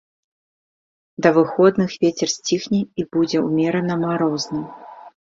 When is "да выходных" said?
1.25-1.91